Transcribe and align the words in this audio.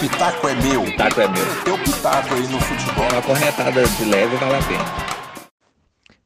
pitaco 0.00 0.48
é 0.48 0.54
meu. 0.54 0.82
Pitaco 0.82 1.20
é 1.20 1.28
meu. 1.28 1.62
Teu 1.62 1.78
pitaco 1.78 2.34
aí 2.34 2.46
no 2.48 2.58
futebol. 2.58 3.04
Uma 3.12 3.20
corretada 3.20 3.86
de 3.86 4.04
leve 4.06 4.34
vale 4.36 4.54
a 4.54 4.62
pena. 4.62 4.84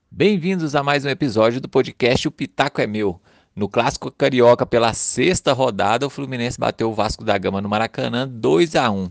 Bem-vindos 0.08 0.76
a 0.76 0.82
mais 0.84 1.04
um 1.04 1.08
episódio 1.08 1.60
do 1.60 1.68
podcast 1.68 2.28
O 2.28 2.30
Pitaco 2.30 2.80
é 2.80 2.86
Meu. 2.86 3.20
No 3.54 3.68
Clássico 3.68 4.12
Carioca, 4.12 4.64
pela 4.64 4.94
sexta 4.94 5.52
rodada, 5.52 6.06
o 6.06 6.10
Fluminense 6.10 6.58
bateu 6.58 6.88
o 6.88 6.94
Vasco 6.94 7.24
da 7.24 7.36
Gama 7.36 7.60
no 7.60 7.68
Maracanã 7.68 8.28
2 8.28 8.76
a 8.76 8.92
1 8.92 9.10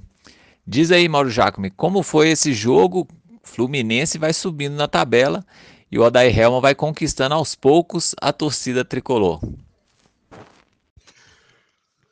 Diz 0.66 0.91
aí, 0.91 1.09
Mauro 1.09 1.30
Jacome, 1.30 1.70
como 1.70 2.02
foi 2.02 2.30
esse 2.30 2.54
jogo? 2.54 3.05
Fluminense 3.43 4.18
vai 4.18 4.32
subindo 4.32 4.75
na 4.75 4.88
tabela 4.88 5.43
e 5.91 6.00
o 6.00 6.04
Odair 6.04 6.39
Helman 6.39 6.61
vai 6.61 6.73
conquistando 6.73 7.36
aos 7.36 7.54
poucos 7.54 8.16
a 8.21 8.32
torcida 8.32 8.86
tricolor. 8.86 9.41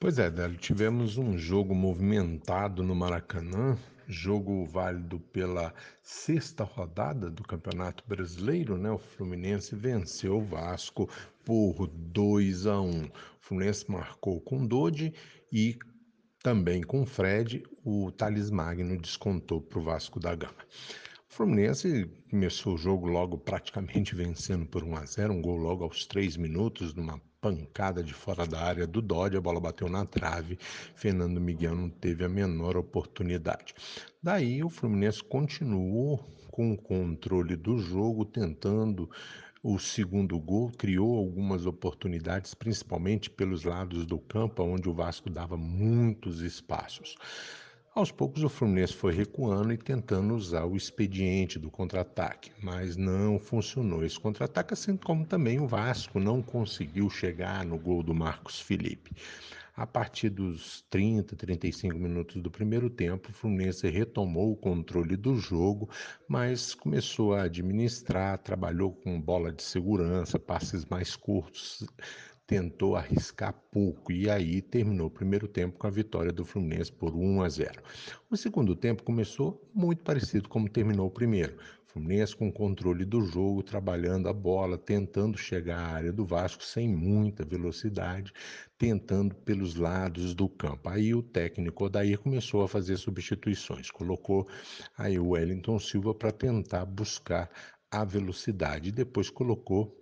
Pois 0.02 0.18
é, 0.18 0.32
Délio, 0.32 0.58
tivemos 0.58 1.20
um 1.20 1.38
jogo 1.38 1.76
movimentado 1.76 2.82
no 2.82 2.96
Maracanã, 2.96 3.78
jogo 4.08 4.66
válido 4.66 5.20
pela 5.20 5.72
sexta 6.02 6.64
rodada 6.64 7.30
do 7.30 7.44
Campeonato 7.44 8.04
Brasileiro, 8.08 8.80
né? 8.80 8.90
O 8.90 8.98
Fluminense 8.98 9.76
venceu 9.76 10.40
o 10.40 10.44
Vasco 10.44 11.08
por 11.46 11.86
2 11.86 12.66
a 12.66 12.82
1. 12.82 13.04
O 13.04 13.12
Fluminense 13.42 13.92
marcou 13.92 14.42
com 14.42 14.66
Dodi 14.66 15.14
e 15.54 15.78
também 16.42 16.82
com 16.82 17.06
Fred, 17.06 17.62
o 17.86 18.12
Thales 18.12 18.50
Magno 18.50 19.00
descontou 19.00 19.62
para 19.62 19.78
o 19.78 19.84
Vasco 19.84 20.20
da 20.20 20.34
Gama. 20.34 20.66
O 21.30 21.32
Fluminense 21.32 22.10
começou 22.28 22.74
o 22.74 22.78
jogo 22.80 23.06
logo 23.06 23.38
praticamente 23.38 24.16
vencendo 24.18 24.66
por 24.66 24.84
1 24.84 24.96
a 24.96 25.06
0, 25.06 25.32
um 25.32 25.44
gol 25.44 25.58
logo 25.58 25.84
aos 25.84 26.08
3 26.08 26.38
minutos, 26.38 26.96
numa 26.96 27.22
pancada 27.42 28.04
de 28.04 28.14
fora 28.14 28.46
da 28.46 28.62
área 28.62 28.86
do 28.86 29.02
Dodge, 29.02 29.36
a 29.36 29.42
bola 29.42 29.60
bateu 29.60 29.90
na 29.90 30.06
trave, 30.06 30.60
Fernando 30.96 31.42
Miguel 31.42 31.76
não 31.76 31.90
teve 31.90 32.24
a 32.24 32.30
menor 32.30 32.78
oportunidade. 32.78 33.74
Daí 34.22 34.64
o 34.64 34.70
Fluminense 34.70 35.24
continuou 35.24 36.20
com 36.52 36.72
o 36.72 36.78
controle 36.78 37.56
do 37.56 37.80
jogo, 37.80 38.24
tentando 38.24 39.10
o 39.64 39.80
segundo 39.80 40.40
gol, 40.40 40.72
criou 40.78 41.18
algumas 41.18 41.66
oportunidades, 41.66 42.54
principalmente 42.54 43.30
pelos 43.30 43.64
lados 43.64 44.06
do 44.06 44.20
campo, 44.20 44.64
onde 44.64 44.88
o 44.88 44.94
Vasco 44.94 45.30
dava 45.30 45.58
muitos 45.58 46.42
espaços. 46.42 47.16
Aos 47.94 48.10
poucos 48.10 48.42
o 48.42 48.48
Fluminense 48.48 48.94
foi 48.94 49.14
recuando 49.14 49.74
e 49.74 49.78
tentando 49.78 50.34
usar 50.34 50.64
o 50.64 50.78
expediente 50.78 51.60
do 51.60 51.70
contra-ataque, 51.70 52.50
mas 52.64 52.96
não 52.96 53.38
funcionou 53.38 54.06
esse 54.06 54.18
contra-ataque, 54.18 54.74
assim 54.74 54.96
como 54.96 55.26
também 55.26 55.60
o 55.60 55.68
Vasco 55.68 56.18
não 56.18 56.42
conseguiu 56.42 57.10
chegar 57.10 57.66
no 57.66 57.78
gol 57.78 58.02
do 58.02 58.14
Marcos 58.14 58.62
Felipe. 58.62 59.12
A 59.76 59.86
partir 59.86 60.30
dos 60.30 60.86
30, 60.90 61.36
35 61.36 61.98
minutos 61.98 62.42
do 62.42 62.50
primeiro 62.50 62.90
tempo, 62.90 63.30
o 63.30 63.34
Fluminense 63.34 63.90
retomou 63.90 64.54
o 64.54 64.56
controle 64.56 65.18
do 65.18 65.36
jogo, 65.36 65.90
mas 66.30 66.74
começou 66.74 67.34
a 67.34 67.44
administrar, 67.44 68.38
trabalhou 68.38 68.94
com 68.94 69.20
bola 69.20 69.52
de 69.52 69.64
segurança, 69.64 70.40
passes 70.40 70.86
mais 70.86 71.18
curtos, 71.18 71.86
tentou 72.52 72.98
arriscar 72.98 73.54
pouco 73.72 74.12
e 74.12 74.30
aí 74.30 74.62
terminou 74.62 75.08
o 75.08 75.10
primeiro 75.10 75.48
tempo 75.48 75.80
com 75.80 75.88
a 75.88 75.90
vitória 75.90 76.34
do 76.34 76.44
Fluminense 76.44 76.92
por 76.92 77.16
1 77.16 77.44
a 77.44 77.48
0. 77.48 77.82
O 78.30 78.36
segundo 78.36 78.76
tempo 78.76 79.04
começou 79.04 79.66
muito 79.74 80.04
parecido 80.04 80.50
como 80.50 80.68
terminou 80.68 81.08
o 81.08 81.10
primeiro. 81.12 81.56
Fluminense 81.86 82.36
com 82.36 82.52
controle 82.52 83.06
do 83.06 83.22
jogo, 83.22 83.64
trabalhando 83.64 84.28
a 84.28 84.34
bola, 84.34 84.78
tentando 84.78 85.38
chegar 85.38 85.78
à 85.80 85.94
área 85.94 86.12
do 86.12 86.26
Vasco 86.26 86.62
sem 86.62 86.90
muita 86.90 87.46
velocidade, 87.46 88.34
tentando 88.78 89.34
pelos 89.34 89.76
lados 89.76 90.34
do 90.34 90.50
campo. 90.50 90.90
Aí 90.90 91.16
o 91.16 91.24
técnico 91.24 91.86
Odair 91.86 92.20
começou 92.20 92.64
a 92.64 92.68
fazer 92.68 92.98
substituições, 92.98 93.90
colocou 93.90 94.46
aí 94.98 95.18
o 95.18 95.30
Wellington 95.30 95.80
Silva 95.80 96.14
para 96.14 96.34
tentar 96.34 96.84
buscar 96.84 97.50
a 97.90 98.04
velocidade, 98.04 98.92
depois 98.92 99.30
colocou 99.30 99.98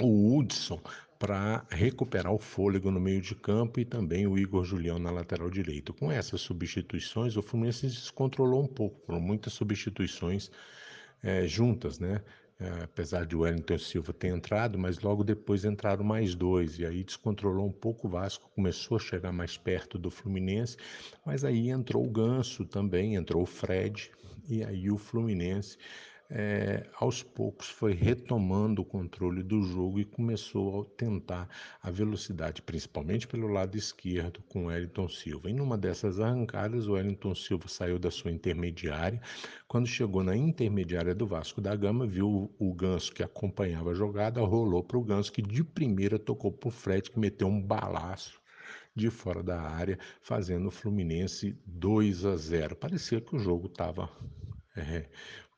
o 0.00 0.36
Hudson 0.36 0.80
para 1.18 1.64
recuperar 1.70 2.32
o 2.32 2.38
fôlego 2.38 2.90
no 2.90 3.00
meio 3.00 3.20
de 3.20 3.34
campo 3.34 3.80
e 3.80 3.84
também 3.84 4.26
o 4.26 4.38
Igor 4.38 4.64
Julião 4.64 4.98
na 4.98 5.10
lateral 5.10 5.50
direita. 5.50 5.92
Com 5.92 6.10
essas 6.10 6.40
substituições, 6.40 7.36
o 7.36 7.42
Fluminense 7.42 7.90
se 7.90 7.96
descontrolou 7.96 8.62
um 8.62 8.66
pouco, 8.66 9.00
foram 9.06 9.20
muitas 9.20 9.52
substituições 9.52 10.50
é, 11.22 11.46
juntas, 11.46 11.98
né? 11.98 12.22
É, 12.58 12.84
apesar 12.84 13.26
de 13.26 13.36
o 13.36 13.40
Wellington 13.40 13.76
Silva 13.76 14.14
ter 14.14 14.28
entrado, 14.28 14.78
mas 14.78 15.00
logo 15.00 15.22
depois 15.22 15.66
entraram 15.66 16.02
mais 16.02 16.34
dois, 16.34 16.78
e 16.78 16.86
aí 16.86 17.04
descontrolou 17.04 17.66
um 17.66 17.72
pouco 17.72 18.06
o 18.06 18.10
Vasco, 18.10 18.50
começou 18.54 18.96
a 18.96 19.00
chegar 19.00 19.30
mais 19.30 19.58
perto 19.58 19.98
do 19.98 20.10
Fluminense, 20.10 20.78
mas 21.24 21.44
aí 21.44 21.68
entrou 21.68 22.06
o 22.06 22.10
Ganso 22.10 22.64
também, 22.64 23.14
entrou 23.14 23.42
o 23.42 23.46
Fred, 23.46 24.10
e 24.48 24.64
aí 24.64 24.90
o 24.90 24.96
Fluminense 24.96 25.76
é, 26.28 26.86
aos 26.98 27.22
poucos 27.22 27.68
foi 27.68 27.92
retomando 27.92 28.82
o 28.82 28.84
controle 28.84 29.42
do 29.42 29.62
jogo 29.62 30.00
e 30.00 30.04
começou 30.04 30.82
a 30.82 30.84
tentar 30.96 31.48
a 31.82 31.90
velocidade, 31.90 32.62
principalmente 32.62 33.28
pelo 33.28 33.46
lado 33.46 33.76
esquerdo 33.76 34.42
com 34.48 34.64
o 34.64 34.66
Wellington 34.66 35.08
Silva. 35.08 35.48
E 35.48 35.52
numa 35.52 35.78
dessas 35.78 36.18
arrancadas, 36.18 36.86
o 36.86 36.92
Wellington 36.92 37.34
Silva 37.34 37.68
saiu 37.68 37.98
da 37.98 38.10
sua 38.10 38.30
intermediária. 38.30 39.20
Quando 39.68 39.86
chegou 39.86 40.22
na 40.22 40.36
intermediária 40.36 41.14
do 41.14 41.26
Vasco 41.26 41.60
da 41.60 41.74
Gama, 41.76 42.06
viu 42.06 42.52
o 42.58 42.74
Ganso 42.74 43.12
que 43.12 43.22
acompanhava 43.22 43.90
a 43.90 43.94
jogada, 43.94 44.40
rolou 44.40 44.82
para 44.82 44.98
o 44.98 45.04
Ganso 45.04 45.32
que 45.32 45.42
de 45.42 45.62
primeira 45.62 46.18
tocou 46.18 46.50
para 46.50 46.68
o 46.68 46.72
Fred, 46.72 47.10
que 47.10 47.18
meteu 47.18 47.46
um 47.46 47.62
balaço 47.62 48.40
de 48.94 49.10
fora 49.10 49.42
da 49.42 49.60
área, 49.60 49.98
fazendo 50.22 50.68
o 50.68 50.70
Fluminense 50.70 51.56
2 51.66 52.24
a 52.24 52.34
0. 52.34 52.74
Parecia 52.74 53.20
que 53.20 53.36
o 53.36 53.38
jogo 53.38 53.66
estava 53.66 54.08
é, 54.74 55.06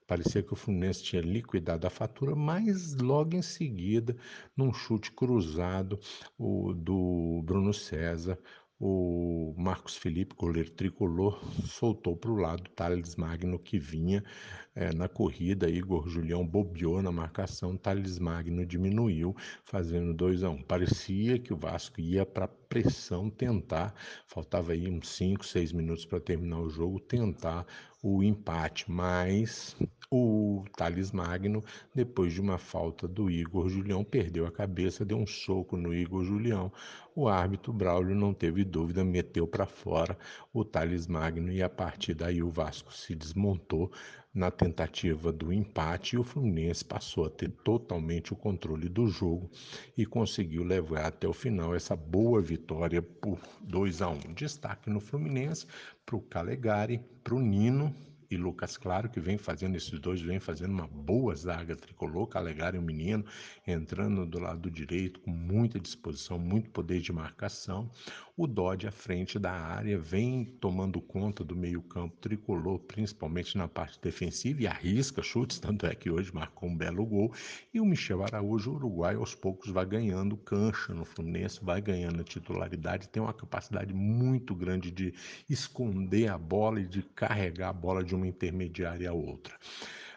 Parecia 0.08 0.42
que 0.42 0.54
o 0.54 0.56
Fluminense 0.56 1.02
tinha 1.02 1.20
liquidado 1.20 1.86
a 1.86 1.90
fatura, 1.90 2.34
mas 2.34 2.94
logo 2.94 3.36
em 3.36 3.42
seguida, 3.42 4.16
num 4.56 4.72
chute 4.72 5.12
cruzado 5.12 6.00
o, 6.38 6.72
do 6.72 7.42
Bruno 7.44 7.74
César, 7.74 8.38
o 8.80 9.54
Marcos 9.58 9.96
Felipe, 9.96 10.34
goleiro 10.34 10.70
tricolor, 10.70 11.38
soltou 11.66 12.16
para 12.16 12.30
o 12.30 12.36
lado 12.36 12.70
Thales 12.70 13.16
Magno, 13.16 13.58
que 13.58 13.78
vinha 13.78 14.24
é, 14.78 14.94
na 14.94 15.08
corrida. 15.08 15.68
Igor 15.68 16.08
Julião 16.08 16.46
bobeou 16.46 17.02
na 17.02 17.10
marcação, 17.10 17.76
Thales 17.76 18.16
Magno 18.20 18.64
diminuiu, 18.64 19.34
fazendo 19.64 20.14
2 20.14 20.44
a 20.44 20.50
1 20.50 20.52
um. 20.52 20.62
Parecia 20.62 21.36
que 21.36 21.52
o 21.52 21.56
Vasco 21.56 22.00
ia 22.00 22.24
para 22.24 22.46
pressão 22.46 23.28
tentar, 23.28 23.92
faltava 24.24 24.72
aí 24.72 24.88
uns 24.88 25.08
5, 25.08 25.44
6 25.44 25.72
minutos 25.72 26.06
para 26.06 26.20
terminar 26.20 26.60
o 26.60 26.70
jogo, 26.70 27.00
tentar 27.00 27.66
o 28.00 28.22
empate, 28.22 28.88
mas 28.88 29.76
o 30.10 30.64
Thales 30.76 31.10
Magno, 31.10 31.64
depois 31.92 32.32
de 32.32 32.40
uma 32.40 32.56
falta 32.56 33.08
do 33.08 33.28
Igor 33.28 33.68
Julião, 33.68 34.04
perdeu 34.04 34.46
a 34.46 34.52
cabeça, 34.52 35.04
deu 35.04 35.18
um 35.18 35.26
soco 35.26 35.76
no 35.76 35.92
Igor 35.92 36.24
Julião. 36.24 36.72
O 37.16 37.28
árbitro 37.28 37.72
Braulio 37.72 38.14
não 38.14 38.32
teve 38.32 38.64
dúvida, 38.64 39.04
meteu 39.04 39.46
para 39.46 39.66
fora 39.66 40.16
o 40.52 40.64
Thales 40.64 41.08
Magno 41.08 41.50
e 41.50 41.62
a 41.62 41.68
partir 41.68 42.14
daí 42.14 42.42
o 42.42 42.48
Vasco 42.48 42.94
se 42.94 43.14
desmontou 43.14 43.90
na 44.38 44.52
tentativa 44.52 45.32
do 45.32 45.52
empate 45.52 46.14
e 46.14 46.18
o 46.18 46.22
Fluminense 46.22 46.84
passou 46.84 47.26
a 47.26 47.30
ter 47.30 47.50
totalmente 47.50 48.32
o 48.32 48.36
controle 48.36 48.88
do 48.88 49.08
jogo 49.08 49.50
e 49.96 50.06
conseguiu 50.06 50.62
levar 50.62 51.06
até 51.06 51.26
o 51.26 51.32
final 51.32 51.74
essa 51.74 51.96
boa 51.96 52.40
vitória 52.40 53.02
por 53.02 53.40
2 53.62 54.00
a 54.00 54.08
1. 54.08 54.18
Destaque 54.34 54.88
no 54.88 55.00
Fluminense 55.00 55.66
para 56.06 56.14
o 56.14 56.20
Calegari, 56.20 57.00
para 57.24 57.34
o 57.34 57.40
Nino 57.40 57.92
e 58.30 58.36
Lucas 58.36 58.76
Claro, 58.76 59.08
que 59.08 59.20
vem 59.20 59.38
fazendo, 59.38 59.76
esses 59.76 59.98
dois 59.98 60.20
vem 60.20 60.38
fazendo 60.38 60.72
uma 60.72 60.86
boa 60.86 61.34
zaga 61.34 61.74
tricolor, 61.74 62.26
Calegari 62.26 62.78
o 62.78 62.82
menino, 62.82 63.24
entrando 63.66 64.26
do 64.26 64.38
lado 64.38 64.70
direito 64.70 65.20
com 65.20 65.30
muita 65.30 65.80
disposição, 65.80 66.38
muito 66.38 66.70
poder 66.70 67.00
de 67.00 67.12
marcação. 67.12 67.90
O 68.36 68.46
Dodge 68.46 68.86
à 68.86 68.92
frente 68.92 69.36
da 69.36 69.50
área 69.50 69.98
vem 69.98 70.44
tomando 70.44 71.00
conta 71.00 71.42
do 71.42 71.56
meio-campo 71.56 72.16
tricolor, 72.18 72.78
principalmente 72.78 73.58
na 73.58 73.66
parte 73.66 74.00
defensiva, 74.00 74.62
e 74.62 74.66
arrisca 74.66 75.22
chutes, 75.22 75.58
tanto 75.58 75.86
é 75.86 75.94
que 75.94 76.08
hoje 76.08 76.32
marcou 76.32 76.68
um 76.68 76.76
belo 76.76 77.04
gol. 77.04 77.32
E 77.74 77.80
o 77.80 77.84
Michel 77.84 78.22
Araújo, 78.22 78.74
Uruguai, 78.74 79.16
aos 79.16 79.34
poucos 79.34 79.70
vai 79.70 79.84
ganhando 79.84 80.36
cancha 80.36 80.94
no 80.94 81.04
Fluminense, 81.04 81.58
vai 81.64 81.80
ganhando 81.80 82.20
a 82.20 82.24
titularidade, 82.24 83.08
tem 83.08 83.20
uma 83.20 83.34
capacidade 83.34 83.92
muito 83.92 84.54
grande 84.54 84.92
de 84.92 85.12
esconder 85.50 86.28
a 86.28 86.38
bola 86.38 86.80
e 86.80 86.86
de 86.86 87.02
carregar 87.02 87.70
a 87.70 87.72
bola 87.72 88.04
de 88.04 88.14
uma 88.18 88.26
intermediária 88.26 89.08
a 89.08 89.12
outra. 89.12 89.54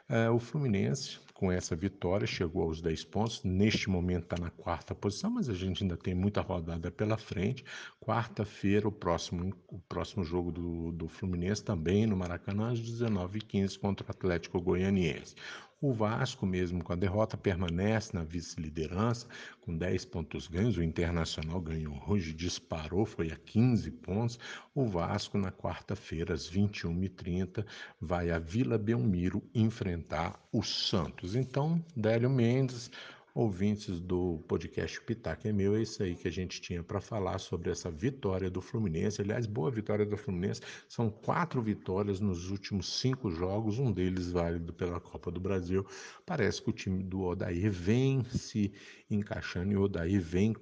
É, 0.09 0.29
o 0.29 0.39
Fluminense 0.39 1.19
com 1.41 1.51
essa 1.51 1.75
vitória, 1.75 2.27
chegou 2.27 2.61
aos 2.61 2.83
10 2.83 3.03
pontos. 3.05 3.43
Neste 3.43 3.89
momento 3.89 4.25
está 4.25 4.37
na 4.39 4.51
quarta 4.51 4.93
posição, 4.93 5.31
mas 5.31 5.49
a 5.49 5.55
gente 5.55 5.81
ainda 5.81 5.97
tem 5.97 6.13
muita 6.13 6.39
rodada 6.39 6.91
pela 6.91 7.17
frente. 7.17 7.65
Quarta-feira, 7.99 8.87
o 8.87 8.91
próximo, 8.91 9.51
o 9.67 9.79
próximo 9.79 10.23
jogo 10.23 10.51
do, 10.51 10.91
do 10.91 11.07
Fluminense 11.07 11.63
também 11.63 12.05
no 12.05 12.15
Maracanã, 12.15 12.71
às 12.71 12.79
19h15, 12.79 13.79
contra 13.79 14.05
o 14.05 14.11
Atlético 14.11 14.61
Goianiense. 14.61 15.33
O 15.83 15.91
Vasco, 15.91 16.45
mesmo 16.45 16.83
com 16.83 16.93
a 16.93 16.95
derrota, 16.95 17.35
permanece 17.35 18.15
na 18.15 18.23
vice-liderança, 18.23 19.25
com 19.61 19.75
10 19.75 20.05
pontos 20.05 20.47
ganhos. 20.47 20.77
O 20.77 20.83
Internacional 20.83 21.59
ganhou 21.59 21.99
hoje, 22.07 22.33
disparou, 22.33 23.03
foi 23.03 23.31
a 23.31 23.35
15 23.35 23.89
pontos. 23.89 24.37
O 24.75 24.85
Vasco, 24.85 25.39
na 25.39 25.51
quarta-feira, 25.51 26.35
às 26.35 26.47
21h30, 26.47 27.65
vai 27.99 28.29
a 28.29 28.37
Vila 28.37 28.77
Belmiro 28.77 29.41
enfrentar 29.55 30.39
o 30.51 30.61
Santos. 30.61 31.30
Então, 31.35 31.83
Délio 31.95 32.29
Mendes 32.29 32.91
ouvintes 33.33 33.99
do 33.99 34.43
podcast 34.47 34.99
Pitaco 35.01 35.47
é 35.47 35.51
meu, 35.51 35.75
é 35.75 35.81
isso 35.81 36.03
aí 36.03 36.15
que 36.15 36.27
a 36.27 36.31
gente 36.31 36.59
tinha 36.59 36.83
para 36.83 36.99
falar 36.99 37.39
sobre 37.39 37.71
essa 37.71 37.89
vitória 37.89 38.49
do 38.49 38.61
Fluminense. 38.61 39.21
Aliás, 39.21 39.45
boa 39.45 39.71
vitória 39.71 40.05
do 40.05 40.17
Fluminense. 40.17 40.61
São 40.87 41.09
quatro 41.09 41.61
vitórias 41.61 42.19
nos 42.19 42.49
últimos 42.49 42.99
cinco 42.99 43.31
jogos, 43.31 43.79
um 43.79 43.91
deles 43.91 44.31
válido 44.31 44.73
pela 44.73 44.99
Copa 44.99 45.31
do 45.31 45.39
Brasil. 45.39 45.85
Parece 46.25 46.61
que 46.61 46.69
o 46.69 46.73
time 46.73 47.03
do 47.03 47.21
Odair 47.21 47.71
vem 47.71 48.23
se 48.25 48.71
encaixando 49.09 49.71
e 49.71 49.77
o 49.77 49.83
Odair 49.83 50.21
vem 50.21 50.53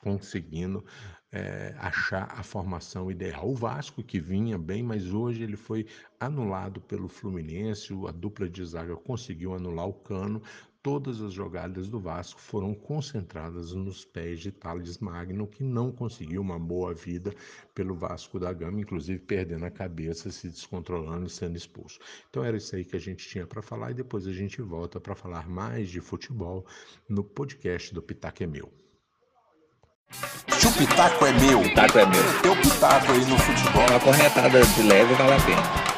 conseguindo 0.00 0.84
é, 1.32 1.74
achar 1.78 2.28
a 2.36 2.42
formação 2.42 3.10
ideal. 3.10 3.48
O 3.48 3.54
Vasco, 3.54 4.02
que 4.02 4.18
vinha 4.18 4.58
bem, 4.58 4.82
mas 4.82 5.12
hoje 5.12 5.42
ele 5.42 5.56
foi 5.56 5.86
anulado 6.18 6.80
pelo 6.80 7.08
Fluminense, 7.08 7.94
a 8.06 8.10
dupla 8.10 8.48
de 8.48 8.64
zaga 8.64 8.96
conseguiu 8.96 9.54
anular 9.54 9.86
o 9.86 9.94
Cano, 9.94 10.42
Todas 10.82 11.20
as 11.20 11.34
jogadas 11.34 11.88
do 11.88 12.00
Vasco 12.00 12.40
foram 12.40 12.74
concentradas 12.74 13.74
nos 13.74 14.02
pés 14.02 14.40
de 14.40 14.50
Thales 14.50 14.98
Magno, 14.98 15.46
que 15.46 15.62
não 15.62 15.92
conseguiu 15.92 16.40
uma 16.40 16.58
boa 16.58 16.94
vida 16.94 17.34
pelo 17.74 17.94
Vasco 17.94 18.40
da 18.40 18.50
Gama, 18.50 18.80
inclusive 18.80 19.18
perdendo 19.18 19.66
a 19.66 19.70
cabeça, 19.70 20.30
se 20.30 20.48
descontrolando 20.48 21.26
e 21.26 21.30
sendo 21.30 21.54
expulso. 21.54 21.98
Então 22.30 22.42
era 22.42 22.56
isso 22.56 22.74
aí 22.74 22.82
que 22.82 22.96
a 22.96 23.00
gente 23.00 23.28
tinha 23.28 23.46
para 23.46 23.60
falar 23.60 23.90
e 23.90 23.94
depois 23.94 24.26
a 24.26 24.32
gente 24.32 24.62
volta 24.62 24.98
para 24.98 25.14
falar 25.14 25.46
mais 25.46 25.90
de 25.90 26.00
futebol 26.00 26.64
no 27.06 27.22
podcast 27.22 27.92
do 27.92 28.00
Pitaco 28.00 28.42
é 28.42 28.46
Meu. 28.46 28.72
Se 30.48 30.66
o 30.66 30.72
Pitaco 30.72 31.26
é 31.26 31.32
meu, 31.32 31.60
Pitaco 31.60 31.98
é 31.98 32.06
meu. 32.06 32.42
teu 32.42 32.56
Pitaco 32.56 33.12
aí 33.12 33.24
no 33.26 33.38
futebol. 33.38 33.86
Uma 33.86 34.00
corretada 34.00 34.64
de 34.64 34.82
leve 34.82 35.14
vale 35.14 35.34
a 35.34 35.40
pena. 35.40 35.89